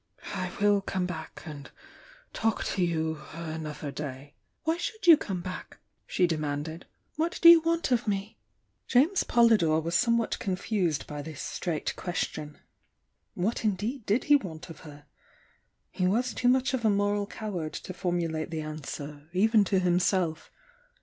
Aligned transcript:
I 0.33 0.51
will 0.59 0.81
come 0.81 1.05
back 1.05 1.43
and 1.45 1.69
talk 2.33 2.63
to 2.63 2.83
you 2.83 3.21
another 3.33 3.91
day" 3.91 4.33
"Why 4.63 4.77
should 4.77 5.05
you 5.05 5.15
come 5.15 5.41
back?" 5.41 5.77
she 6.07 6.25
demanded. 6.25 6.87
"What 7.17 7.37
do 7.39 7.47
you 7.49 7.61
want 7.61 7.91
of 7.91 8.07
me?" 8.07 8.39
James 8.87 9.23
Polydore 9.23 9.79
was 9.83 9.93
somewhat 9.93 10.39
confused 10.39 11.05
by 11.05 11.21
this 11.21 11.39
straight 11.39 11.95
question. 11.95 12.57
What 13.35 13.63
indeed 13.63 14.07
did 14.07 14.23
he 14.23 14.35
want 14.35 14.71
of 14.71 14.79
her? 14.79 15.05
He 15.91 16.07
was 16.07 16.33
too 16.33 16.47
much 16.47 16.73
of 16.73 16.83
a 16.83 16.89
moral 16.89 17.27
coward 17.27 17.73
to 17.73 17.93
formulate 17.93 18.49
the 18.49 18.61
answer, 18.61 19.29
even 19.33 19.63
to 19.65 19.77
himself. 19.77 20.49